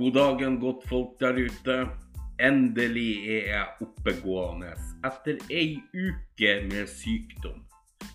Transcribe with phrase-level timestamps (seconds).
[0.00, 1.74] God dagen, godt folk der ute.
[2.40, 4.70] Endelig er jeg oppegående
[5.04, 7.58] etter ei uke med sykdom.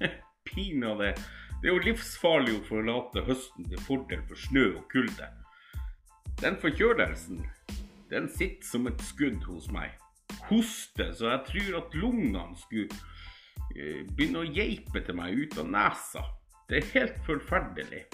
[0.50, 1.11] Pinadø.
[1.61, 5.29] Det er jo livsfarlig å forlate høsten til fordel for snø og kulde.
[6.42, 7.46] Den forkjølelsen,
[8.10, 9.93] den sitter som et skudd hos meg.
[10.50, 12.89] Hoste så jeg tror at lungene skulle
[13.78, 16.25] eh, begynne å geipe til meg ut av nesa.
[16.65, 18.07] Det er helt forferdelig.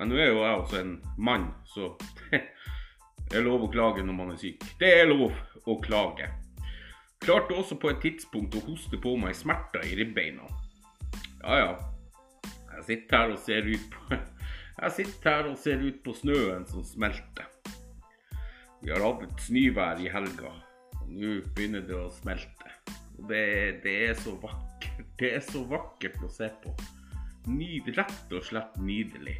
[0.00, 1.92] Men nå er jo jeg også en mann, så
[3.32, 4.64] det er lov å klage når man er syk.
[4.76, 5.32] Det er lov
[5.64, 6.26] å klage.
[7.22, 10.44] Klarte også på et tidspunkt å hoste på meg smerter i ribbeina.
[11.40, 11.70] Ja ja.
[12.74, 14.18] Jeg sitter her og ser ut på
[14.82, 17.48] Jeg sitter her og ser ut på snøen som smelter.
[18.82, 20.52] Vi har hatt et snøvær i helga,
[21.00, 22.76] og nå begynner det å smelte.
[23.16, 23.44] Og det,
[23.84, 25.04] det, er så vakkert.
[25.20, 26.76] Det er så vakkert å se på.
[27.48, 29.38] Nyd, rett og slett nydelig.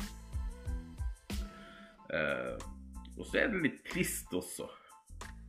[2.08, 2.56] Uh,
[3.18, 4.68] og så er det litt trist også,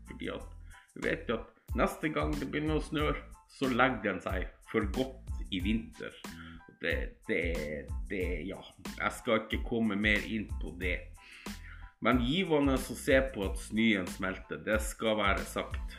[0.09, 0.49] fordi at
[0.93, 3.11] du vet jo at neste gang det begynner å snø,
[3.53, 6.13] så legger den seg for godt i vinter.
[6.81, 6.95] Det,
[7.29, 7.41] det,
[8.09, 8.59] det Ja,
[8.97, 10.97] jeg skal ikke komme mer inn på det.
[12.03, 15.95] Men givende å se på at snøen smelter, det skal være sagt.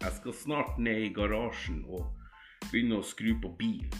[0.00, 2.06] Jeg skal snart ned i garasjen og
[2.70, 3.92] begynne å skru på bilen,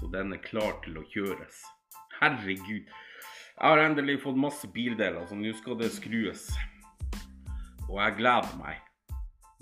[0.00, 1.62] så den er klar til å kjøres.
[2.18, 2.90] Herregud.
[3.54, 6.48] Jeg har endelig fått masse bildeler, så nå skal det skrues.
[7.86, 8.80] Og jeg gleder meg.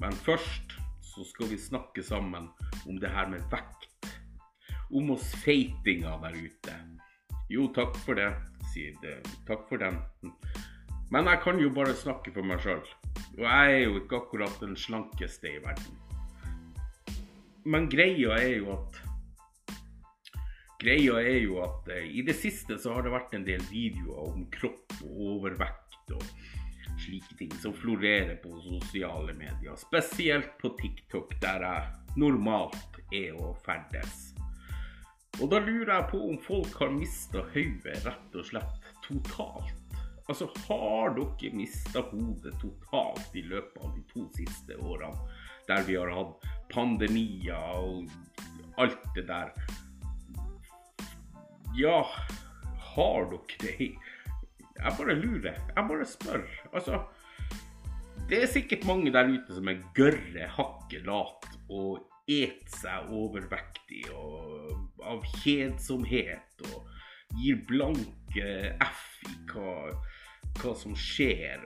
[0.00, 0.72] Men først
[1.04, 2.48] så skal vi snakke sammen
[2.88, 4.08] om det her med vekt.
[4.88, 6.78] Om oss feitinga der ute.
[7.52, 8.30] Jo, takk for det,
[8.72, 9.18] sier det.
[9.48, 10.00] Takk for den.
[11.12, 12.80] Men jeg kan jo bare snakke for meg sjøl.
[13.36, 16.00] Og jeg er jo ikke akkurat den slankeste i verden.
[17.68, 19.02] Men greia er jo at
[20.82, 24.32] Greia er jo at eh, i det siste så har det vært en del videoer
[24.32, 26.24] om kropp og overvekt og
[27.02, 29.76] slike ting som florerer på sosiale medier.
[29.78, 34.32] Spesielt på TikTok, der jeg normalt er å ferdes.
[35.40, 39.78] Og da lurer jeg på om folk har mista hodet rett og slett totalt.
[40.30, 45.14] Altså, har dere mista hodet totalt i løpet av de to siste årene,
[45.70, 48.10] der vi har hatt pandemier og
[48.82, 49.54] alt det der?
[51.76, 52.02] Ja,
[52.94, 53.90] har dere det?
[54.76, 55.58] Jeg bare lurer.
[55.76, 56.42] Jeg bare spør.
[56.72, 57.02] Altså,
[58.28, 64.04] det er sikkert mange der ute som er gørre hakket lat og et seg overvektig
[64.14, 66.90] og av kjedsomhet og
[67.40, 68.52] gir blanke
[68.84, 69.90] F i hva
[70.60, 71.62] hva som skjer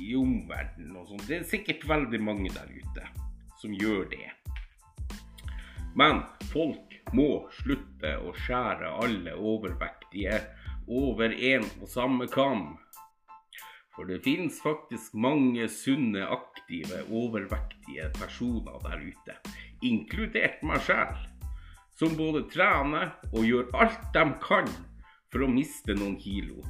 [0.00, 1.24] i omverdenen og sånn.
[1.24, 3.08] Det er sikkert veldig mange der ute
[3.60, 4.28] som gjør det.
[5.96, 6.20] Men
[6.52, 10.40] folk må slutte å skjære alle overvektige
[10.90, 12.74] over én og samme kam.
[13.94, 19.36] For det finnes faktisk mange sunne, aktive, overvektige personer der ute,
[19.86, 21.14] inkludert meg sjøl,
[21.94, 24.70] som både trener og gjør alt de kan
[25.30, 26.64] for å miste noen kilo.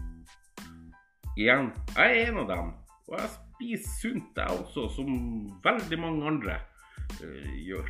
[1.34, 2.68] Igjen, jeg er en av dem.
[3.08, 5.08] Og jeg spiser sunt, jeg også, som
[5.64, 6.60] veldig mange andre
[7.20, 7.88] uh, gjør.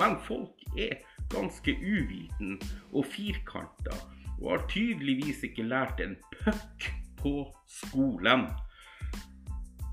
[0.00, 1.02] Men folk er
[1.32, 2.58] ganske uviten
[2.92, 3.96] og firkanta,
[4.40, 6.88] og har tydeligvis ikke lært en puck
[7.20, 7.34] på
[7.70, 8.48] skolen.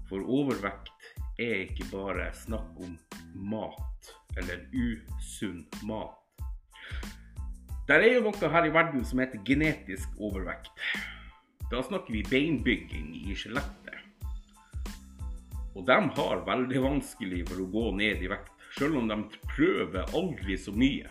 [0.09, 0.91] For overvekt
[1.39, 2.97] er ikke bare snakk om
[3.35, 6.17] mat, eller usunn mat.
[7.87, 10.71] Det er jo noe her i verden som heter genetisk overvekt.
[11.71, 13.97] Da snakker vi beinbygging i skjelettet.
[15.71, 19.17] Og de har veldig vanskelig for å gå ned i vekt, selv om de
[19.55, 21.07] prøver aldri så mye.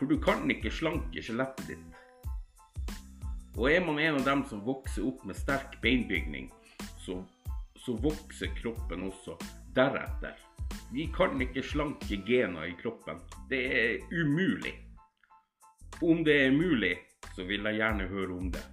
[0.00, 1.96] For du kan ikke slanke skjelettet ditt.
[3.60, 6.46] Og er man en av dem som vokser opp med sterk beinbygning,
[7.04, 7.18] så,
[7.76, 9.36] så vokser kroppen også
[9.76, 10.38] deretter.
[10.88, 13.20] Vi kan ikke slanke gener i kroppen.
[13.52, 14.72] Det er umulig.
[16.00, 16.94] Om det er mulig,
[17.36, 18.64] så vil jeg gjerne høre om det.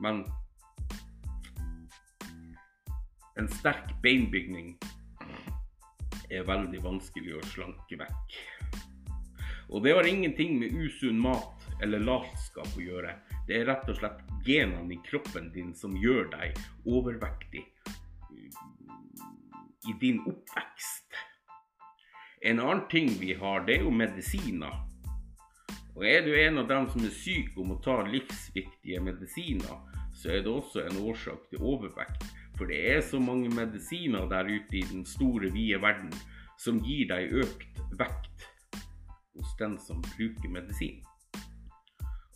[0.00, 0.24] Men
[3.36, 4.78] en sterk beinbygning
[6.32, 8.40] er veldig vanskelig å slanke vekk.
[9.68, 13.16] Og det har ingenting med usunn mat eller latskap å gjøre.
[13.48, 17.64] Det er rett og slett genene i kroppen din som gjør deg overvektig
[19.86, 21.18] i din oppvekst.
[22.46, 24.82] En annen ting vi har, det er jo medisiner.
[25.96, 29.78] Og er du en av dem som er syk og må ta livsviktige medisiner,
[30.16, 32.26] så er det også en årsak til overvekt.
[32.56, 36.12] For det er så mange medisiner der ute i den store, vide verden
[36.60, 38.46] som gir deg økt vekt
[39.36, 41.02] hos den som bruker medisin.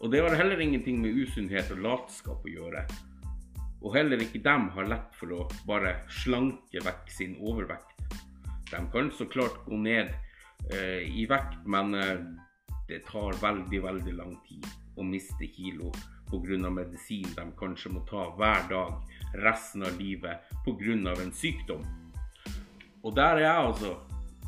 [0.00, 2.86] Og det har heller ingenting med usunnhet og latskap å gjøre.
[3.80, 8.00] Og heller ikke dem har lett for å bare slanke vekk sin overvekt.
[8.70, 10.12] De kan så klart gå ned
[10.72, 12.16] eh, i vekt, men eh,
[12.88, 14.66] det tar veldig, veldig lang tid
[14.96, 15.92] å miste kilo
[16.30, 16.70] pga.
[16.70, 18.92] medisin de kanskje må ta hver dag
[19.34, 21.12] resten av livet pga.
[21.22, 21.84] en sykdom.
[23.02, 23.96] Og der er jeg altså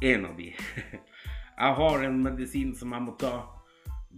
[0.03, 0.53] en av de.
[1.59, 3.33] Jeg har en medisin som jeg må ta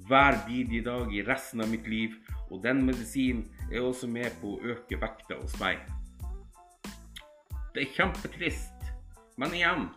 [0.07, 2.15] hver bidige dag i resten av mitt liv,
[2.51, 5.83] og den medisinen er også med på å øke vekta hos meg.
[7.75, 8.89] Det er kjempetrist,
[9.37, 9.89] men igjen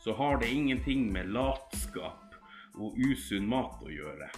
[0.00, 2.36] så har det ingenting med latskap
[2.80, 4.30] og usunn mat å gjøre.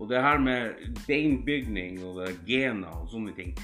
[0.00, 3.54] Og det her med beinbygning og gener og sånne ting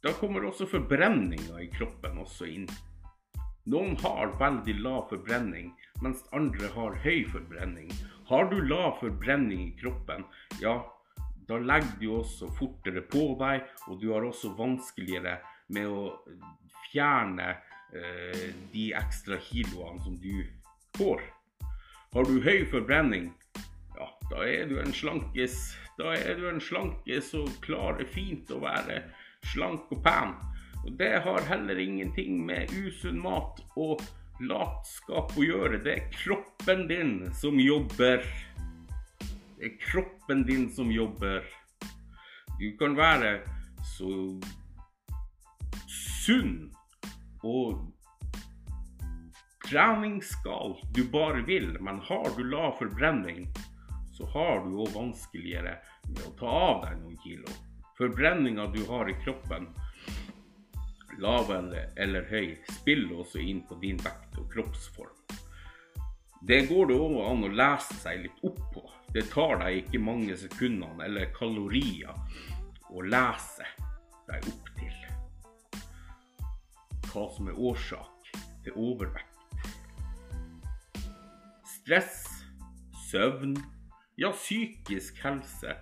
[0.00, 2.68] Da kommer også forbrenninga i kroppen også inn.
[3.68, 7.90] Noen har veldig lav forbrenning, mens andre har høy forbrenning.
[8.30, 10.24] Har du lav forbrenning i kroppen,
[10.62, 10.78] ja,
[11.50, 15.36] da legger du også fortere på deg, og du har også vanskeligere
[15.74, 16.14] med å
[16.88, 17.52] fjerne
[17.92, 20.46] eh, de ekstra kiloene som du
[20.96, 21.20] får.
[22.14, 23.28] Har du høy forbrenning,
[23.98, 25.74] ja, da er du en slankis.
[26.00, 29.02] Da er du en slankis og klarer fint å være
[29.52, 30.34] slank og pen.
[30.84, 34.00] Og det har heller ingenting med usunn mat og
[34.40, 35.80] latskap å gjøre.
[35.84, 38.24] Det er kroppen din som jobber.
[39.58, 41.44] Det er kroppen din som jobber.
[42.60, 43.40] Du kan være
[43.96, 44.12] så
[45.88, 46.70] sunn
[47.44, 47.80] og
[49.70, 53.46] treningsgal du bare vil, men har du lav forbrenning,
[54.16, 55.78] så har du òg vanskeligere
[56.08, 57.60] med å ta av deg noen kilo.
[58.00, 59.68] Forbrenninga du har i kroppen,
[61.18, 61.50] lav
[61.96, 65.18] eller høy, spiller også inn på din vekt og kroppsform.
[66.48, 68.86] Det går det òg an å lese seg litt opp på.
[69.12, 72.16] Det tar deg ikke mange sekundene eller kalorier
[72.88, 73.68] å lese
[74.30, 74.96] deg opp til
[77.10, 78.32] hva som er årsak
[78.64, 79.76] til overvekt.
[81.76, 82.24] Stress,
[83.10, 83.58] søvn,
[84.16, 85.76] ja, psykisk helse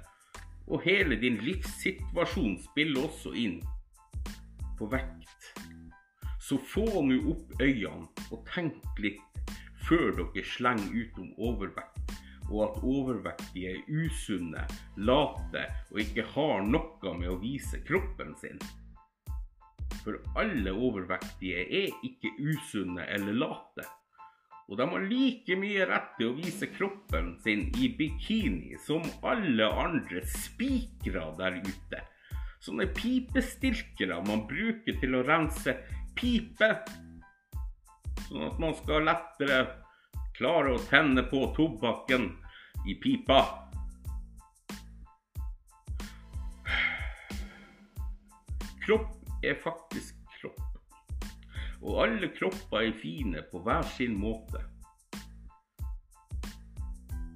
[0.68, 3.58] og hele din livssituasjon spiller også inn
[4.78, 5.52] på vekt.
[6.40, 9.52] Så få nå opp øynene og tenk litt
[9.88, 12.12] før dere slenger ut om overvekt,
[12.48, 14.64] og at overvektige er usunne,
[14.96, 18.60] late og ikke har noe med å vise kroppen sin.
[20.04, 23.88] For alle overvektige er ikke usunne eller late.
[24.68, 29.64] Og de har like mye rett til å vise kroppen sin i bikini som alle
[29.64, 32.02] andre spikere der ute.
[32.60, 35.72] Sånne pipestilkere man bruker til å rense
[36.18, 36.68] pipe.
[38.26, 39.62] Sånn at man skal lettere
[40.36, 42.28] klare å tenne på tobakken
[42.84, 43.40] i pipa.
[48.84, 50.17] Kropp er faktisk
[51.82, 54.62] og alle kropper er fine på hver sin måte.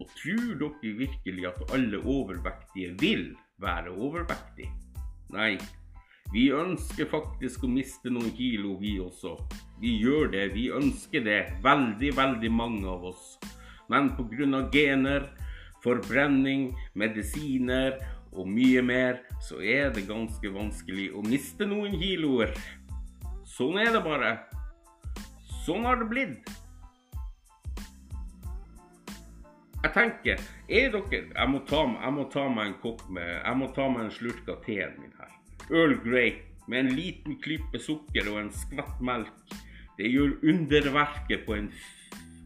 [0.02, 3.28] Og tror dere virkelig at alle overvektige vil
[3.62, 4.72] være overvektige?
[5.32, 5.54] Nei,
[6.32, 9.36] vi ønsker faktisk å miste noen kilo, vi også.
[9.82, 13.36] Vi gjør det, vi ønsker det, veldig, veldig mange av oss.
[13.92, 14.68] Men pga.
[14.72, 15.28] gener,
[15.82, 17.98] forbrenning, medisiner
[18.32, 22.54] og mye mer, så er det ganske vanskelig å miste noen kiloer.
[23.52, 24.32] Sånn er det bare.
[25.66, 26.50] Sånn har det blitt.
[29.82, 33.58] Jeg tenker Er dere Jeg må ta, jeg må ta meg en kopp med Jeg
[33.58, 35.34] må ta meg en slurk av teen min her.
[35.68, 36.36] Earl Grey
[36.70, 39.54] med en liten klype sukker og en skvett melk.
[39.98, 41.68] Det gjør underverket på en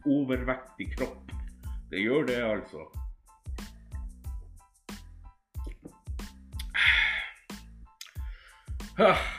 [0.09, 1.31] overvektig kropp.
[1.91, 2.87] Det gjør det, altså.
[8.97, 9.36] Ah.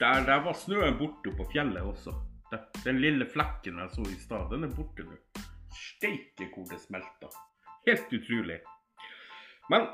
[0.00, 2.14] Der, der var snøen borte på fjellet også.
[2.84, 5.18] Den lille flekken jeg så i stad, den er borte nå.
[5.76, 7.34] Steike hvor det smelter.
[7.86, 8.56] Helt utrolig.
[9.70, 9.90] Men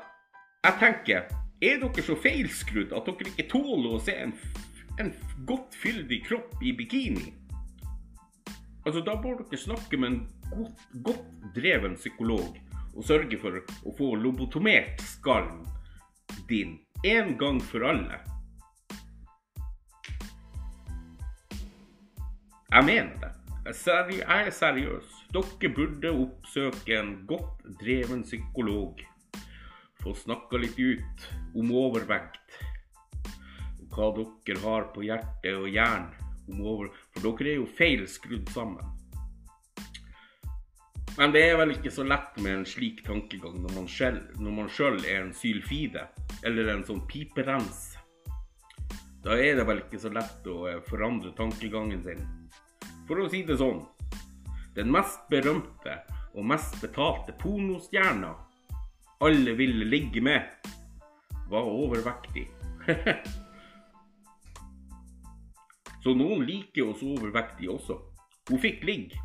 [0.63, 1.27] jeg tenker,
[1.61, 4.31] er dere så feilskrudd at dere ikke tåler å se en,
[5.03, 5.11] en
[5.49, 7.27] godt fyldig kropp i bikini?
[8.87, 10.21] Altså, Da bør dere snakke med en
[10.53, 12.55] godt, godt dreven psykolog
[12.95, 15.67] og sørge for å få lobotomert skallen
[16.47, 18.23] din en gang for alle.
[22.67, 23.31] Jeg mener det.
[23.67, 25.11] Jeg er seriøs.
[25.31, 28.99] Dere burde oppsøke en godt dreven psykolog.
[30.03, 32.57] Få snakka litt ut om overvekt.
[33.79, 36.09] Og hva dere har på hjerte og jern.
[36.47, 38.83] For dere er jo feil skrudd sammen.
[41.17, 45.21] Men det er vel ikke så lett med en slik tankegang når man selv er
[45.21, 46.03] en sylfide,
[46.43, 47.95] eller en sånn piperens.
[49.23, 52.21] Da er det vel ikke så lett å eh, forandre tankegangen sin.
[53.07, 53.85] For å si det sånn,
[54.75, 55.93] den mest berømte
[56.35, 58.33] og mest betalte pornostjerna
[59.23, 60.43] alle ville ligge med,
[61.49, 62.45] var overvektig.
[66.03, 67.97] så noen liker oss overvektige også.
[68.51, 69.23] Hun fikk ligge.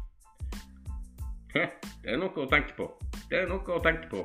[2.03, 2.89] Det er noe å tenke på.
[3.29, 4.25] Det er noe å tenke på.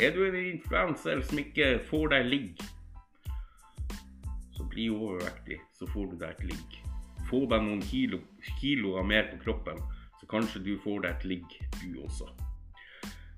[0.00, 2.65] Er du en influenser som ikke får deg ligg, så
[4.76, 6.80] bli overvektig, så får du deg et ligg.
[7.30, 8.20] Få deg noen kilo,
[8.60, 9.80] kiloer mer på kroppen,
[10.20, 12.28] så kanskje du får deg et ligg, du også.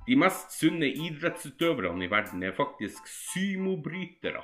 [0.08, 4.40] De mest sunne idrettsutøverne i verden er faktisk sumobrytere.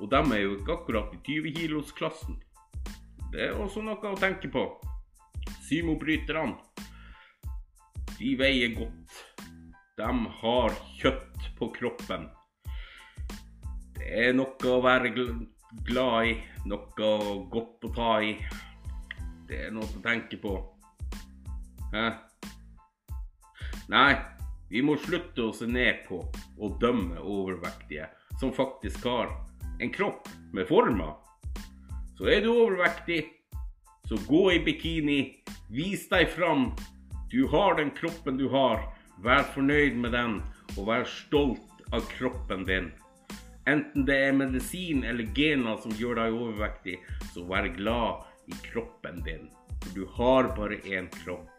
[0.00, 2.38] Og de er jo ikke akkurat i 20-kilosklassen.
[3.32, 4.64] Det er også noe å tenke på.
[5.68, 6.56] Sumobryterne,
[8.16, 9.20] de veier godt.
[9.96, 10.10] De
[10.40, 12.30] har kjøtt på kroppen.
[14.06, 15.08] Det er noe å være
[15.82, 16.34] glad i,
[16.70, 17.06] noe
[17.50, 18.36] godt å ta i.
[19.48, 20.52] Det er noe å tenke på.
[21.90, 22.04] Hæ?
[23.90, 24.12] Nei,
[24.70, 28.06] vi må slutte å se ned på og dømme overvektige
[28.38, 29.32] som faktisk har
[29.82, 31.16] en kropp med former.
[32.14, 33.24] Så er du overvektig,
[34.06, 35.18] så gå i bikini,
[35.74, 36.68] vis deg fram.
[37.34, 38.86] Du har den kroppen du har.
[39.26, 40.38] Vær fornøyd med den,
[40.76, 42.92] og vær stolt av kroppen din.
[43.66, 47.00] Enten det er medisin eller gener som gjør deg overvektig,
[47.34, 49.48] så vær glad i kroppen din.
[49.82, 51.50] For du har bare én kropp.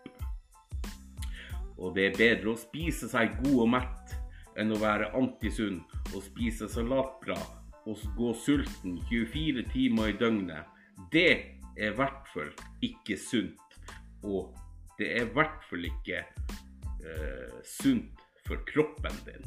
[1.77, 4.15] Og det er bedre å spise seg god og mett
[4.57, 5.81] enn å være antisunn
[6.13, 7.43] og spise salatblad
[7.87, 10.71] og gå sulten 24 timer i døgnet.
[11.13, 11.29] Det
[11.77, 12.49] er i hvert fall
[12.83, 13.77] ikke sunt.
[14.23, 14.55] Og
[14.97, 19.43] det er i hvert fall ikke eh, sunt for kroppen din,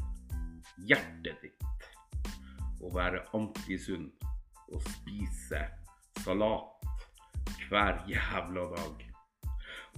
[0.87, 1.70] hjertet ditt,
[2.81, 4.09] å være antisunn
[4.71, 5.61] og spise
[6.23, 6.71] salat
[7.69, 9.03] hver jævla dag.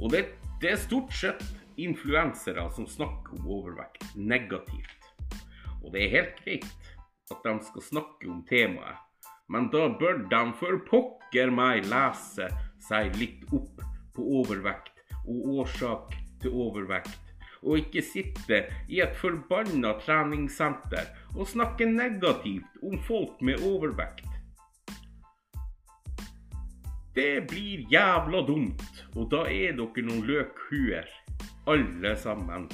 [0.02, 0.24] Og det,
[0.62, 1.44] det er stort sett
[1.82, 5.10] influensere som snakker om overvekt negativt.
[5.84, 6.92] Og det er helt greit
[7.32, 9.00] at de skal snakke om temaet,
[9.52, 12.48] men da bør de for pokker meg lese
[12.84, 13.82] seg litt opp
[14.14, 17.16] på overvekt og årsak til overvekt,
[17.64, 18.60] og ikke sitte
[18.92, 24.30] i et forbanna treningssenter og snakke negativt om folk med overvekt.
[27.16, 31.06] Det blir jævla dumt, og da er dere noen løkhuer,
[31.70, 32.66] alle sammen.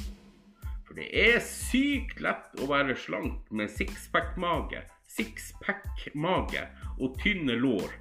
[0.88, 6.64] For det er sykt lett å være slank med sixpack-mage, sixpack-mage
[6.98, 7.92] og tynne lår,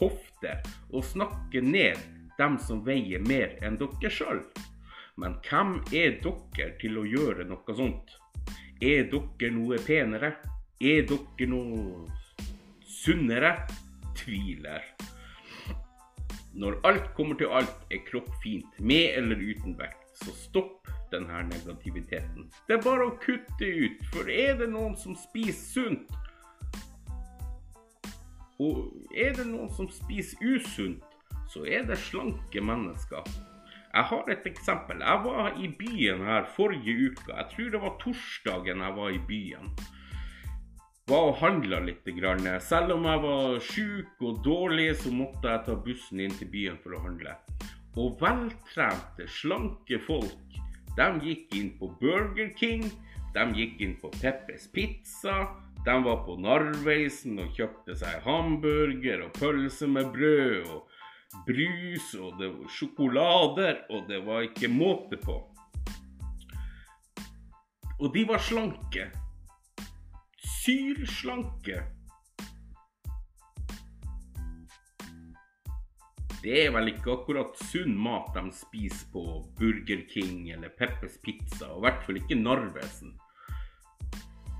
[0.00, 0.60] hofter,
[0.90, 2.02] og snakke ned
[2.38, 4.42] dem som veier mer enn dere sjøl.
[5.16, 8.16] Men hvem er dere til å gjøre noe sånt?
[8.82, 10.34] Er dere noe penere?
[10.82, 12.08] Er dere noe
[12.82, 13.54] sunnere?
[14.18, 14.82] Tviler.
[16.54, 20.02] Når alt kommer til alt, er kropp fint, med eller uten vekt.
[20.22, 22.50] Så stopp denne negativiteten.
[22.68, 26.14] Det er bare å kutte ut, for er det noen som spiser sunt,
[28.62, 31.02] og er det noen som spiser usunt,
[31.50, 33.26] så er det slanke mennesker.
[33.94, 35.02] Jeg har et eksempel.
[35.06, 37.28] Jeg var i byen her forrige uke.
[37.30, 39.68] Jeg tror det var torsdagen jeg var i byen.
[41.06, 42.02] Var og handla litt.
[42.18, 42.48] Grann.
[42.60, 46.80] Selv om jeg var sjuk og dårlig, så måtte jeg ta bussen inn til byen
[46.82, 47.36] for å handle.
[47.94, 50.58] Og veltrente, slanke folk,
[50.98, 52.82] de gikk inn på Burger King,
[53.34, 55.44] de gikk inn på Peppes Pizza,
[55.86, 60.66] de var på Narveisen og kjøpte seg hamburger og pølse med brød.
[60.72, 60.93] og
[61.46, 65.36] brus, og det var sjokolader, og det var ikke måte på.
[68.00, 69.08] Og de var slanke.
[70.64, 71.82] Sylslanke.
[76.44, 79.22] Det er vel ikke akkurat sunn mat de spiser på
[79.56, 83.14] Burger King eller Peppers Pizza, og i hvert fall ikke Narvesen.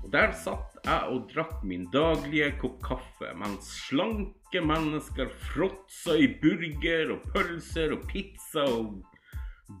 [0.05, 6.27] Og Der satt jeg og drakk min daglige kopp kaffe, mens slanke mennesker fråtsa i
[6.43, 8.99] burger og pølser og pizza og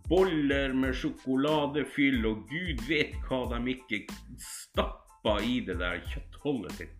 [0.09, 3.99] boller med sjokoladefyll og gud vet hva de ikke
[4.41, 6.97] stappa i det der kjøttholdet sitt.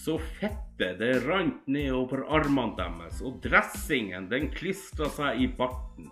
[0.00, 6.08] Så fettet det rant nedover armene deres, og dressingen den klistra seg i barten.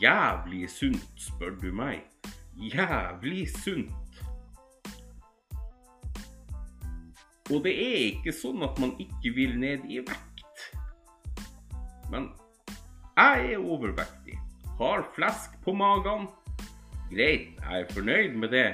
[0.00, 2.08] Jævlig sunt, spør du meg.
[2.56, 4.05] Jævlig sunt.
[7.50, 10.64] Og det er ikke sånn at man ikke vil ned i vekt.
[12.10, 12.32] Men
[13.16, 14.34] Jeg er overvektig.
[14.76, 16.26] Har flesk på magen.
[17.08, 18.66] Greit, jeg er fornøyd med det,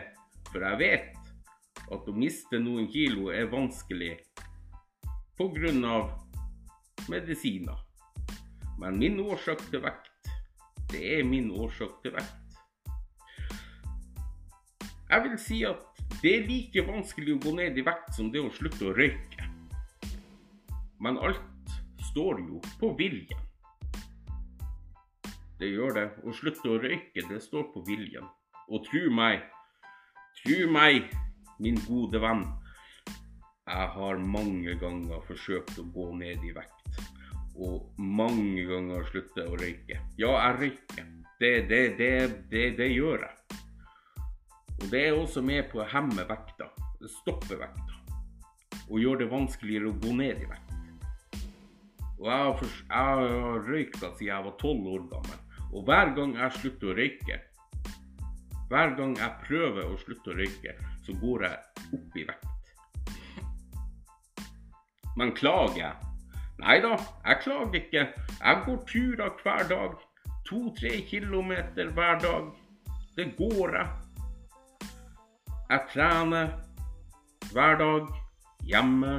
[0.48, 4.16] for jeg vet at å miste noen kilo er vanskelig
[5.38, 5.94] pga.
[7.08, 7.78] medisiner.
[8.78, 10.32] Men min årsak til vekt,
[10.90, 12.58] det er min årsak til vekt.
[15.10, 18.42] Jeg vil si at det er like vanskelig å gå ned i vekt som det
[18.42, 19.48] å slutte å røyke.
[21.02, 21.72] Men alt
[22.10, 23.40] står jo på viljen.
[25.58, 26.06] Det gjør det.
[26.26, 28.26] Å slutte å røyke, det står på viljen.
[28.68, 29.44] Og tru meg,
[30.42, 31.10] tru meg,
[31.62, 32.44] min gode venn,
[33.62, 37.02] jeg har mange ganger forsøkt å gå ned i vekt.
[37.62, 40.00] Og mange ganger slutte å røyke.
[40.18, 41.10] Ja, jeg røyker.
[41.38, 42.12] Det, det, det,
[42.50, 43.61] det, det gjør jeg.
[44.82, 46.66] Og det er også med på å hemme vekta,
[47.22, 48.00] stoppe vekta.
[48.88, 50.72] Og gjøre det vanskeligere å gå ned i vekt.
[52.18, 55.40] Og jeg har, jeg har røyka siden jeg var tolv år gammel.
[55.72, 57.38] Og hver gang jeg slutter å røyke,
[58.72, 60.74] hver gang jeg prøver å slutte å røyke,
[61.06, 62.48] så går jeg opp i vekt.
[65.20, 66.12] Men klager jeg?
[66.62, 66.94] Nei da,
[67.26, 68.06] jeg klager ikke.
[68.38, 69.98] Jeg går turer hver dag.
[70.48, 72.48] To-tre kilometer hver dag.
[73.16, 74.01] Det går jeg.
[75.72, 76.50] Jeg trener
[77.52, 78.08] hver dag
[78.68, 79.12] hjemme.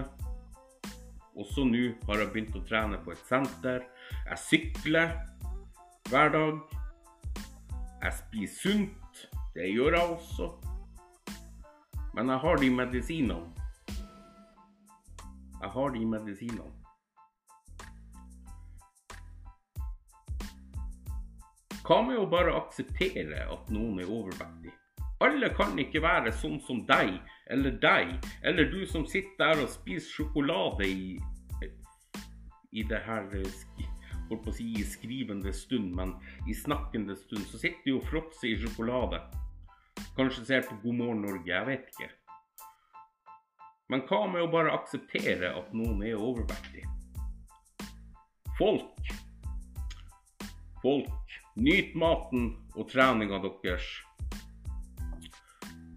[1.33, 3.87] Også nå har jeg begynt å trene på et senter.
[4.27, 5.15] Jeg sykler
[6.11, 6.59] hver dag.
[8.03, 9.23] Jeg spiser sunt.
[9.55, 10.51] Det gjør jeg også.
[12.13, 13.49] Men jeg har de medisinene.
[15.57, 16.69] Jeg har de medisinene.
[21.81, 24.62] Hva med å bare akseptere at noen er overvektig?
[25.23, 27.15] Alle kan ikke være sånn som deg
[27.53, 31.15] eller deg, eller du som sitter der og spiser sjokolade i,
[32.73, 33.29] i det her
[34.29, 36.15] holdt på å si i skrivende stund, men
[36.49, 39.21] i snakkende stund, så sitter du og fråtser i sjokolade.
[40.17, 42.09] Kanskje ser på God morgen Norge, jeg vet ikke.
[43.91, 46.85] Men hva med å bare akseptere at noen er overvektig?
[48.57, 49.13] Folk.
[50.81, 51.37] Folk.
[51.55, 53.85] Nyt maten og treninga deres.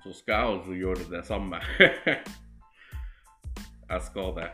[0.06, 1.58] Så skal jeg altså gjøre det samme.
[3.90, 4.52] jeg skal det.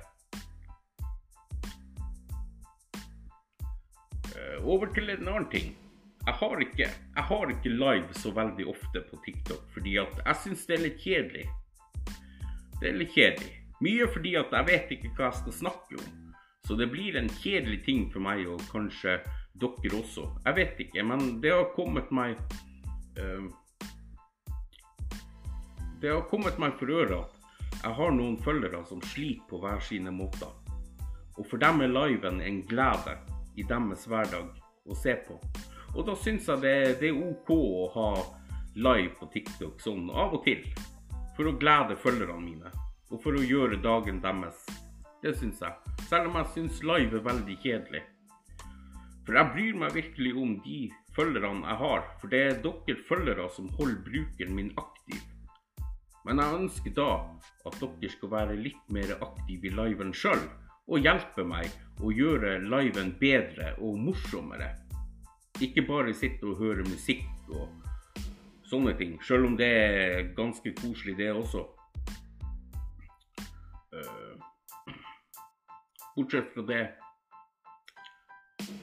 [4.62, 5.72] over til en annen ting.
[6.26, 6.86] Jeg har, ikke,
[7.16, 10.84] jeg har ikke live så veldig ofte på TikTok, fordi at jeg syns det er
[10.84, 11.46] litt kjedelig.
[12.78, 13.54] Det er litt kjedelig.
[13.82, 16.12] Mye fordi at jeg vet ikke hva jeg skal snakke om.
[16.62, 19.18] Så det blir en kjedelig ting for meg, og kanskje
[19.58, 20.28] dere også.
[20.46, 22.38] Jeg vet ikke, men det har kommet meg
[23.18, 23.50] uh,
[26.02, 29.78] Det har kommet meg for øre at jeg har noen følgere som sliter på hver
[29.86, 30.50] sine måter.
[31.38, 33.14] Og for dem er liven en glede
[33.54, 34.48] i deres hverdag
[34.82, 35.36] å se på.
[35.94, 38.08] Og da syns jeg det, det, er OK å ha
[38.74, 40.64] live på TikTok sånn av og til.
[41.36, 42.72] For å glede følgerne mine.
[43.14, 44.58] Og for å gjøre dagen deres.
[45.22, 45.94] Det syns jeg.
[46.08, 48.02] Selv om jeg syns live er veldig kjedelig.
[49.22, 50.80] For jeg bryr meg virkelig om de
[51.14, 52.08] følgerne jeg har.
[52.18, 55.22] For det er dere følgere som holder brukeren min aktiv.
[56.26, 57.08] Men jeg ønsker da
[57.66, 60.42] at dere skal være litt mer aktive i liven sjøl
[60.92, 61.70] og hjelpe meg
[62.02, 64.72] å gjøre liven bedre og morsommere.
[65.62, 67.68] Ikke bare sitte og høre musikk og
[68.66, 71.66] sånne ting, sjøl om det er ganske koselig, det også.
[73.92, 74.34] Eh,
[76.16, 76.82] bortsett fra det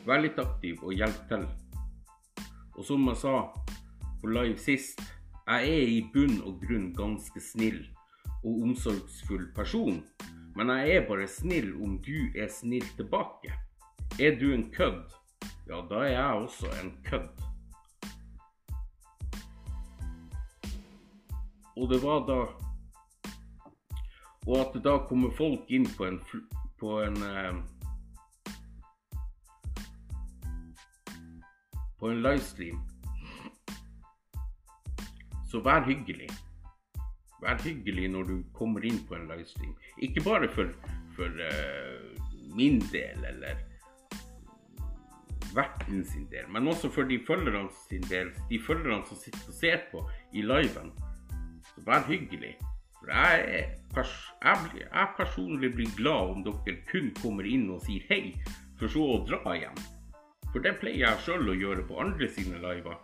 [0.06, 1.46] Vær litt aktiv og hjelp til.
[2.76, 3.34] Og som jeg sa
[4.20, 5.02] på live sist,
[5.50, 7.80] jeg er i bunn og grunn ganske snill
[8.44, 10.04] og omsorgsfull person.
[10.56, 13.50] Men jeg er bare snill om du er snill tilbake.
[14.22, 15.16] Er du en kødd,
[15.70, 17.42] ja, da er jeg også en kødd.
[21.80, 22.40] Og det var da
[24.48, 26.22] Og at det da kommer folk inn på en,
[26.80, 27.56] på en eh,
[32.00, 32.82] På en livestream.
[35.50, 36.30] Så vær hyggelig.
[37.42, 39.74] Vær hyggelig når du kommer inn på en livestream.
[39.98, 40.70] Ikke bare for,
[41.16, 43.66] for uh, min del eller
[45.56, 49.56] verten sin del, men også for de følgerne sin del, de følgerne som sitter og
[49.58, 50.92] ser på i liven.
[51.74, 52.56] Så vær hyggelig.
[53.00, 53.64] For jeg,
[53.96, 58.36] pers jeg, jeg personlig blir glad om dere kun kommer inn og sier hei,
[58.80, 59.86] for så å dra igjen.
[60.52, 62.98] For det pleier jeg sjøl å gjøre på andre sine liver.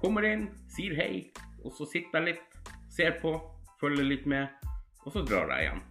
[0.00, 1.26] Kommer inn, sier hei,
[1.66, 3.34] og så sitter jeg litt, ser på,
[3.80, 4.66] følger litt med,
[5.04, 5.84] og så drar jeg igjen.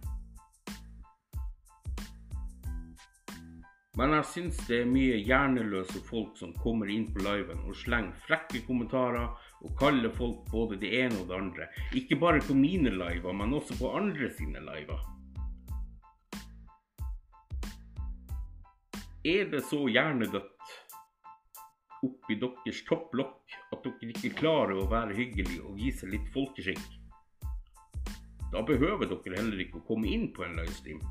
[3.96, 8.18] Men jeg syns det er mye hjerneløse folk som kommer inn på liven og slenger
[8.26, 9.30] frekke kommentarer
[9.64, 11.68] og kaller folk både det ene og det andre.
[11.96, 15.00] Ikke bare på mine liver, men også på andre sine liver.
[19.26, 20.76] Er det så hjernedødt
[22.06, 26.84] oppi deres topplokk at dere ikke klarer å være hyggelige og vise litt folkeskikk?
[28.52, 31.02] Da behøver dere heller ikke å komme inn på en livestream.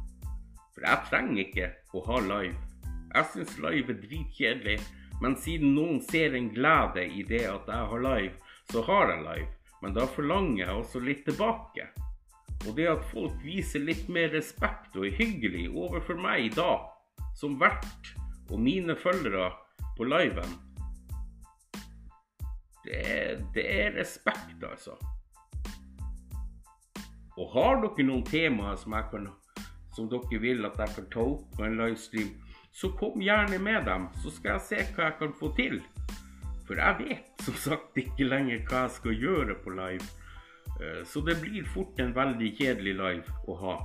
[0.76, 2.56] For jeg trenger ikke å ha live
[3.16, 4.80] jeg syns live er dritkjedelig,
[5.24, 8.34] men siden noen ser en glede i det at jeg har live,
[8.72, 9.48] så har jeg live.
[9.84, 11.88] Men da forlanger jeg også litt tilbake.
[12.66, 16.82] Og det at folk viser litt mer respekt og er hyggelig overfor meg da,
[17.40, 18.12] som vert
[18.50, 19.52] og mine følgere
[19.96, 20.58] på liven,
[22.86, 24.96] det, det er respekt, altså.
[27.36, 29.28] Og har dere noen temaer som, kan,
[29.96, 32.32] som dere vil at jeg kan ta opp på en livestream,
[32.76, 35.80] så kom gjerne med dem, så skal jeg se hva jeg kan få til.
[36.68, 40.08] For jeg vet som sagt ikke lenger hva jeg skal gjøre på live.
[40.82, 43.76] Eh, så det blir fort en veldig kjedelig live å ha.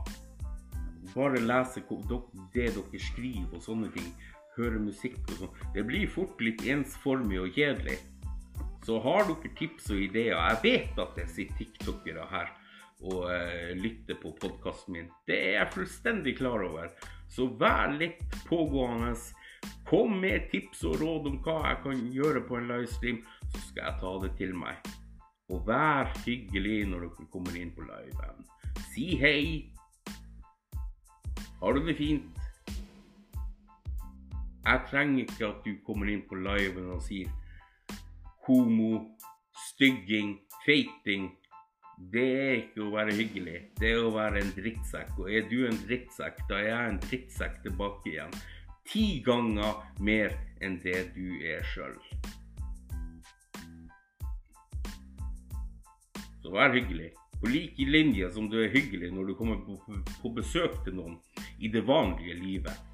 [1.14, 2.20] Bare lese det
[2.54, 4.10] dere skriver og sånne ting.
[4.56, 5.60] Høre musikk og sånn.
[5.74, 7.98] Det blir fort litt ensformig og kjedelig.
[8.86, 12.48] Så har dere tips og ideer Jeg vet at det sitter tiktokere her
[13.00, 15.10] og uh, lytter på podkasten min.
[15.28, 16.90] Det er jeg fullstendig klar over.
[17.32, 19.14] Så vær litt pågående.
[19.88, 23.86] Kom med tips og råd om hva jeg kan gjøre på en livestream, så skal
[23.86, 24.90] jeg ta det til meg.
[25.50, 28.44] Og vær hyggelig når dere kommer inn på liven.
[28.92, 29.72] Si hei.
[31.60, 32.36] Har du det fint?
[34.60, 37.32] Jeg trenger ikke at du kommer inn på liven og sier
[38.50, 39.04] homo,
[39.70, 41.30] stygging, feiting
[42.08, 43.58] det er ikke å være hyggelig.
[43.76, 45.12] Det er å være en drittsekk.
[45.20, 48.36] Og er du en drittsekk, da er jeg en drittsekk tilbake igjen.
[48.88, 50.32] Ti ganger mer
[50.64, 51.98] enn det du er sjøl.
[56.40, 57.12] Så vær hyggelig.
[57.40, 61.20] På like linje som du er hyggelig når du kommer på, besøk til noen
[61.60, 62.89] i det vanlige livet.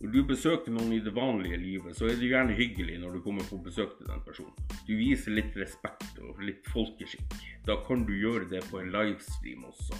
[0.00, 3.24] Når du besøker noen i det vanlige livet, så er det gjerne hyggelig når du
[3.24, 4.54] kommer på besøk til den personen.
[4.86, 7.34] Du viser litt respekt og litt folkeskikk.
[7.68, 9.98] Da kan du gjøre det på en livestream også.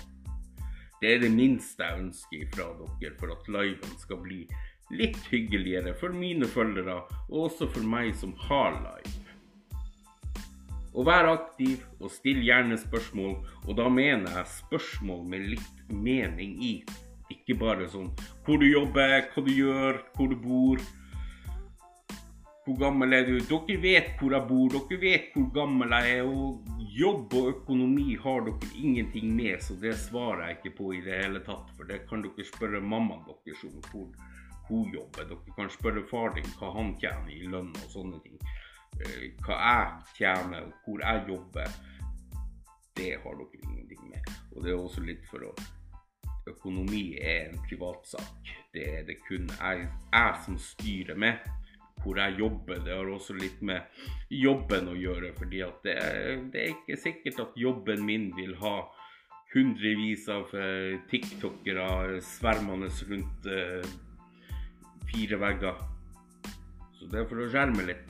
[1.02, 4.40] Det er det minste jeg ønsker fra dere for at liven skal bli
[4.96, 9.14] litt hyggeligere for mine følgere, og også for meg som har live.
[10.96, 13.36] Og vær aktiv og still gjerne spørsmål,
[13.68, 16.74] og da mener jeg spørsmål med litt mening i.
[17.30, 18.10] Ikke bare sånn
[18.46, 20.82] hvor du jobber, hva du gjør, hvor du bor.
[22.64, 23.36] Hvor gammel er du?
[23.48, 26.28] Dere vet hvor jeg bor, dere vet hvor gammel jeg er.
[26.28, 31.04] Og jobb og økonomi har dere ingenting med, så det svarer jeg ikke på i
[31.06, 31.70] det hele tatt.
[31.76, 34.10] For det kan dere spørre mammaen deres om hvor
[34.68, 35.30] hun jobber.
[35.30, 38.38] Dere kan spørre far din hva han tjener i lønn og sånne ting.
[39.00, 41.76] Eh, hva jeg tjener og hvor jeg jobber,
[42.98, 44.34] det har dere ingenting med.
[44.54, 45.54] Og det er også litt for å
[46.50, 48.52] økonomi er en privatsak.
[48.74, 51.40] Det er det kun jeg, jeg, som styrer med.
[52.00, 52.80] Hvor jeg jobber.
[52.84, 53.82] Det har også litt med
[54.32, 55.34] jobben å gjøre.
[55.36, 58.76] fordi det er, det, er ikke sikkert at jobben min vil ha
[59.52, 63.84] hundrevis av uh, tiktokere svermende rundt uh,
[65.10, 65.82] fire vegger.
[66.96, 68.06] Så det er for å skjerme litt.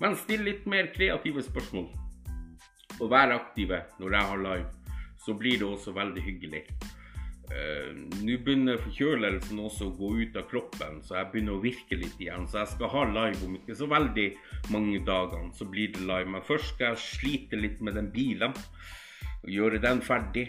[0.00, 1.86] Men still litt mer kreative spørsmål.
[3.00, 4.66] Og vær aktive når jeg har live.
[5.24, 6.64] Så blir det også veldig hyggelig.
[7.52, 7.92] Uh,
[8.24, 12.20] Nå begynner forkjølelsen også å gå ut av kroppen, så jeg begynner å virke litt
[12.22, 12.46] igjen.
[12.48, 14.28] Så jeg skal ha live om ikke så veldig
[14.72, 16.30] mange dagene, så blir det live.
[16.32, 20.48] Men først skal jeg slite litt med den bilen og gjøre den ferdig.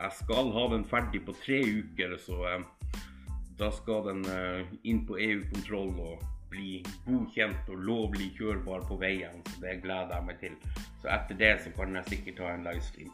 [0.00, 2.98] Jeg skal ha den ferdig på tre uker, så uh,
[3.60, 9.44] da skal den uh, inn på EU-kontroll og bli godkjent og lovlig kjørbar på veien.
[9.46, 10.56] Så det gleder jeg meg til.
[10.98, 13.12] Så etter det så kan jeg sikkert ha en livestream.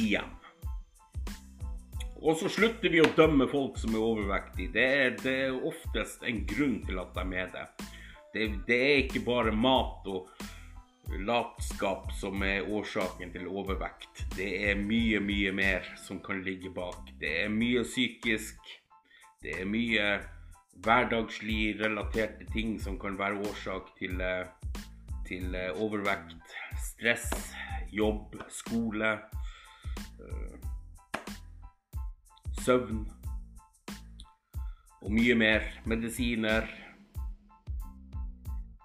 [0.00, 0.34] Igjen.
[2.18, 4.72] Og så slutter vi å dømme folk som er overvektige.
[4.74, 7.66] Det er, det er oftest en grunn til at de er det.
[8.34, 8.48] det.
[8.66, 10.26] Det er ikke bare mat og
[11.24, 14.24] latskap som er årsaken til overvekt.
[14.34, 17.14] Det er mye, mye mer som kan ligge bak.
[17.22, 18.58] Det er mye psykisk.
[19.42, 20.10] Det er mye
[20.82, 24.82] hverdagslig relaterte ting som kan være årsak til, eh,
[25.26, 26.58] til eh, overvekt.
[26.82, 27.30] Stress,
[27.94, 29.20] jobb, skole
[32.68, 33.06] søvn
[35.02, 35.72] og mye mer.
[35.88, 36.68] Medisiner.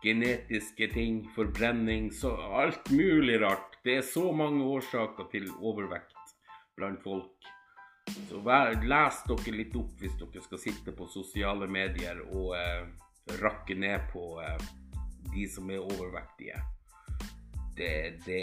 [0.03, 3.77] genetiske ting, forbrenning, så alt mulig rart.
[3.85, 6.33] Det er så mange årsaker til overvekt
[6.75, 7.47] blant folk.
[8.27, 12.83] Så vær, les dere litt opp hvis dere skal sitte på sosiale medier og eh,
[13.39, 14.67] rakke ned på eh,
[15.31, 16.59] de som er overvektige.
[17.77, 18.41] Det, det,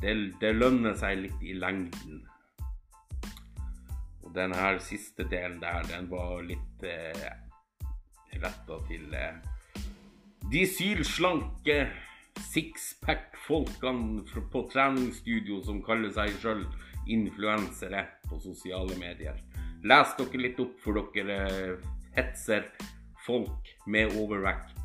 [0.00, 2.22] det, det, lønner seg litt i lengden.
[4.22, 7.26] Og denne her siste delen der, den var litt eh,
[8.38, 9.42] retta til eh,
[10.52, 11.78] de sylslanke
[12.52, 16.64] sixpack-folkene på treningsstudio som kaller seg sjøl
[17.10, 19.38] influensere på sosiale medier.
[19.84, 22.70] Les dere litt opp, for dere eh, hetser
[23.26, 24.80] folk med overvekt.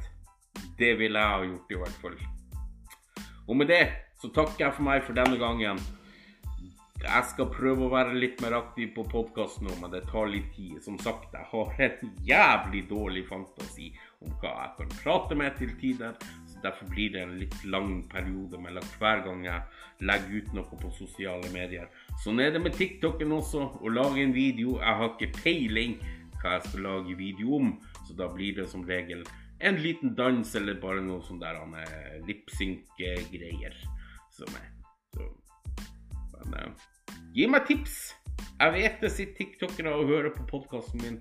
[0.79, 2.19] Det ville jeg ha gjort, i hvert fall.
[3.49, 3.85] Og med det
[4.21, 5.79] så takker jeg for meg for denne gangen.
[6.99, 10.49] Jeg skal prøve å være litt mer aktiv på podkast nå, men det tar litt
[10.53, 10.75] tid.
[10.83, 13.87] Som sagt, jeg har en jævlig dårlig fantasi
[14.19, 16.19] om hva jeg kan prate med til tider.
[16.51, 20.81] Så derfor blir det en litt lang periode mellom hver gang jeg legger ut noe
[20.83, 21.87] på sosiale medier.
[22.21, 23.65] Sånn er det med TikToken også.
[23.79, 25.97] Å lage en video Jeg har ikke peiling
[26.39, 27.73] hva jeg skal lage video om,
[28.07, 29.25] så da blir det som regel
[29.59, 31.75] en liten dans eller bare noe sånn der han
[32.27, 33.75] lipsync-greier.
[34.31, 34.69] Som er
[35.15, 35.27] så
[36.39, 36.87] Men uh,
[37.35, 37.99] gi meg tips!
[38.59, 41.19] Jeg vet det sitter tiktokere og hører på podkasten min.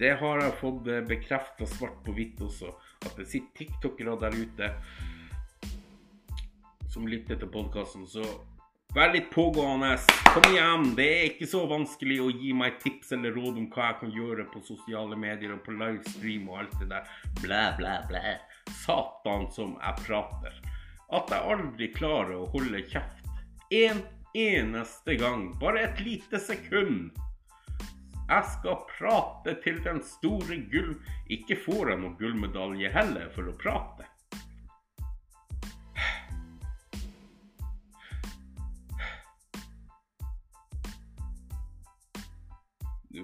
[0.00, 2.70] Det har jeg fått eh, bekrefta svart på hvitt også,
[3.04, 4.70] at det sitter tiktokere der ute
[6.90, 8.06] som lytter til podkasten.
[8.08, 8.24] Så
[8.94, 9.98] Vær litt pågående.
[10.34, 10.88] Kom igjen.
[10.98, 14.10] Det er ikke så vanskelig å gi meg tips eller råd om hva jeg kan
[14.16, 17.12] gjøre på sosiale medier og på livestream og alt det der.
[17.38, 18.34] Blæ, blæ, blæ.
[18.80, 20.58] Satan som jeg prater.
[21.14, 23.30] At jeg aldri klarer å holde kjeft.
[23.70, 24.02] En
[24.34, 25.52] eneste gang.
[25.62, 27.14] Bare et lite sekund.
[28.26, 30.96] Jeg skal prate til den store gull...
[31.30, 34.09] Ikke får jeg noen gullmedalje heller for å prate.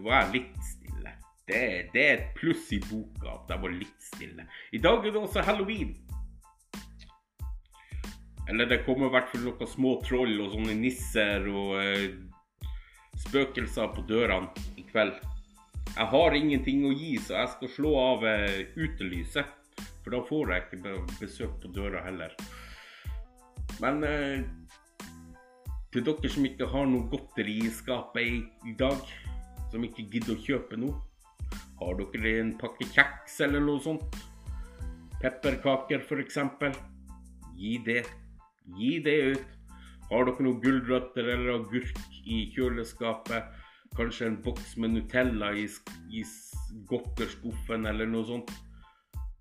[0.06, 1.12] Var jeg litt stille.
[1.46, 4.46] Det, det, er et pluss i boka at jeg var litt stille.
[4.74, 5.94] I dag er det også halloween.
[8.48, 12.12] Eller det kommer i hvert fall noen små troll og sånne nisser og eh,
[13.26, 15.16] spøkelser på dørene i kveld.
[15.96, 19.54] Jeg har ingenting å gi, så jeg skal slå av eh, utelyset.
[20.04, 22.34] For da får jeg ikke besøk på døra heller.
[23.82, 24.44] Men eh,
[25.94, 28.38] til dere som ikke har noe godteri i skapet i,
[28.70, 29.02] i dag
[29.72, 30.94] som ikke gidder å kjøpe noe.
[31.80, 34.16] Har dere en pakke kjeks eller noe sånt?
[35.20, 36.38] Pepperkaker f.eks.
[37.56, 38.02] Gi det.
[38.76, 39.52] Gi det ut.
[40.10, 43.50] Har dere noen gulrøtter eller agurk i kjøleskapet?
[43.96, 45.66] Kanskje en boks med Nutella i,
[46.12, 46.22] i
[46.88, 48.52] godterskuffen eller noe sånt?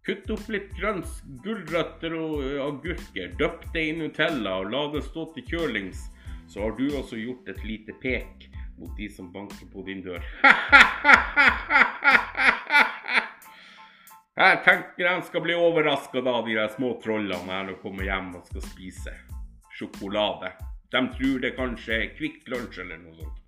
[0.05, 3.31] Kutt opp litt grønns, gulrøtter og agurker.
[3.39, 6.05] Døpp det i Nutella og la det stå til kjølings.
[6.51, 8.45] Så har du også gjort et lite pek
[8.77, 10.23] mot de som banker på din dør.
[14.35, 18.03] Jeg tenker de skal bli overraska da, de der små trollene her, når de kommer
[18.03, 19.13] hjem og skal spise
[19.77, 20.51] sjokolade.
[20.91, 23.39] De tror det kanskje er Kvikk Lunsj eller noe sånt.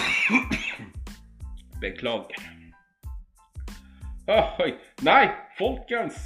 [1.82, 2.42] Beklager.
[4.32, 4.72] Oi.
[5.04, 5.24] Nei,
[5.58, 6.24] folkens.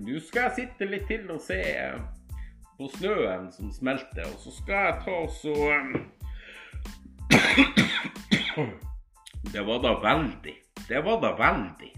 [0.00, 1.60] Nå skal jeg sitte litt til og se
[2.80, 4.24] på snøen som smelter.
[4.24, 5.54] Og så skal jeg ta så
[9.52, 10.56] Det var da veldig.
[10.88, 11.92] Det var da veldig.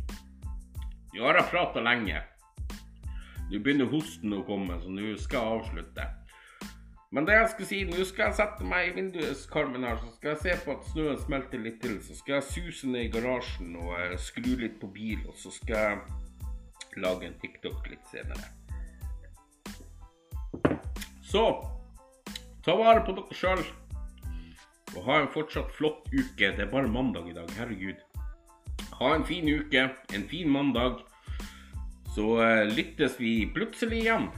[1.13, 2.19] Nå har jeg prata lenge.
[3.51, 6.05] Nå begynner hosten å komme, så nå skal jeg avslutte.
[7.13, 10.33] Men det jeg skal si, nå skal jeg sette meg i vinduskarmen her, så skal
[10.33, 11.99] jeg se på at snøen smelter litt til.
[12.01, 15.53] Så skal jeg suse ned i garasjen og eh, skru litt på bil, og så
[15.53, 18.62] skal jeg lage en TikTok litt senere.
[21.33, 21.65] Så
[22.65, 23.63] ta vare på dere sjøl.
[24.93, 26.51] Og ha en fortsatt flott uke.
[26.53, 27.49] Det er bare mandag i dag.
[27.57, 28.03] Herregud.
[28.99, 31.01] Ha en fin uke, en fin mandag.
[32.13, 34.29] Så uh, lyttes vi plutselig igjen.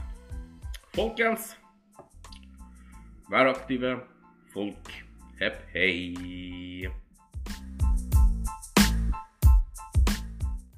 [0.95, 1.51] Folkens,
[3.27, 3.97] vær aktive
[4.55, 4.93] folk.
[5.41, 6.95] Hepp hei.